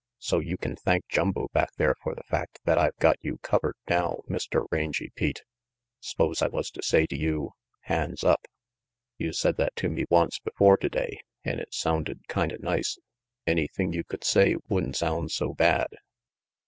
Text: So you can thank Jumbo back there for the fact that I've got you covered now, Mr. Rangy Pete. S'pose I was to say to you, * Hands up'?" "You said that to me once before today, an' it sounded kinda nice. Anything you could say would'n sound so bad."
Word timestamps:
So 0.17 0.39
you 0.39 0.57
can 0.57 0.75
thank 0.75 1.07
Jumbo 1.09 1.49
back 1.53 1.73
there 1.77 1.93
for 2.01 2.15
the 2.15 2.23
fact 2.23 2.57
that 2.63 2.79
I've 2.79 2.97
got 2.97 3.17
you 3.21 3.37
covered 3.43 3.75
now, 3.87 4.21
Mr. 4.27 4.65
Rangy 4.71 5.11
Pete. 5.13 5.43
S'pose 5.99 6.41
I 6.41 6.47
was 6.47 6.71
to 6.71 6.81
say 6.81 7.05
to 7.05 7.15
you, 7.15 7.51
* 7.67 7.79
Hands 7.81 8.23
up'?" 8.23 8.47
"You 9.19 9.31
said 9.31 9.57
that 9.57 9.75
to 9.75 9.89
me 9.89 10.05
once 10.09 10.39
before 10.39 10.77
today, 10.77 11.19
an' 11.43 11.59
it 11.59 11.71
sounded 11.75 12.27
kinda 12.27 12.57
nice. 12.57 12.97
Anything 13.45 13.93
you 13.93 14.03
could 14.03 14.23
say 14.23 14.55
would'n 14.69 14.95
sound 14.95 15.29
so 15.33 15.53
bad." 15.53 15.85